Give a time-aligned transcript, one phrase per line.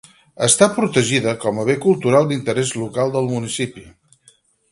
[0.45, 3.87] Està protegida com a bé cultural d'interès local del municipi.